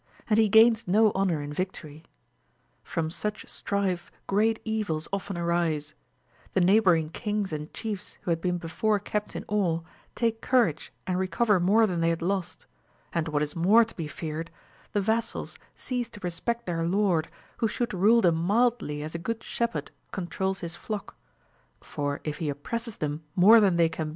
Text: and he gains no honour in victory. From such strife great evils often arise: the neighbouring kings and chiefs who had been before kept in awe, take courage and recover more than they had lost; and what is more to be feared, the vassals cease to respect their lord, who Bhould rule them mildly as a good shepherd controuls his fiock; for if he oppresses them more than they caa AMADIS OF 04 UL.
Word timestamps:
and 0.27 0.39
he 0.39 0.49
gains 0.49 0.87
no 0.87 1.11
honour 1.11 1.43
in 1.43 1.53
victory. 1.53 2.03
From 2.83 3.11
such 3.11 3.47
strife 3.47 4.11
great 4.25 4.59
evils 4.65 5.07
often 5.13 5.37
arise: 5.37 5.93
the 6.53 6.59
neighbouring 6.59 7.11
kings 7.11 7.53
and 7.53 7.71
chiefs 7.71 8.17
who 8.23 8.31
had 8.31 8.41
been 8.41 8.57
before 8.57 8.97
kept 8.97 9.35
in 9.35 9.45
awe, 9.47 9.81
take 10.15 10.41
courage 10.41 10.91
and 11.05 11.19
recover 11.19 11.59
more 11.59 11.85
than 11.85 11.99
they 12.01 12.09
had 12.09 12.23
lost; 12.23 12.65
and 13.13 13.27
what 13.27 13.43
is 13.43 13.55
more 13.55 13.85
to 13.85 13.93
be 13.93 14.07
feared, 14.07 14.49
the 14.93 15.01
vassals 15.01 15.59
cease 15.75 16.09
to 16.09 16.19
respect 16.23 16.65
their 16.65 16.83
lord, 16.83 17.29
who 17.57 17.67
Bhould 17.67 17.93
rule 17.93 18.21
them 18.21 18.37
mildly 18.37 19.03
as 19.03 19.13
a 19.13 19.19
good 19.19 19.43
shepherd 19.43 19.91
controuls 20.11 20.61
his 20.61 20.75
fiock; 20.75 21.13
for 21.79 22.21
if 22.23 22.37
he 22.39 22.49
oppresses 22.49 22.95
them 22.95 23.23
more 23.35 23.59
than 23.59 23.75
they 23.75 23.87
caa 23.87 23.99
AMADIS 23.99 23.99
OF 23.99 24.07
04 24.07 24.09
UL. 24.09 24.09